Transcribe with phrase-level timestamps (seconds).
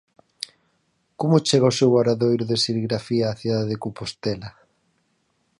[1.19, 4.49] Como chega o seu obradoiro de serigrafía á cidade de Compostela?